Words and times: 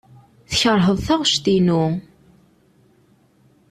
Tkeṛheḍ 0.49 0.97
taɣect-inu. 1.07 1.83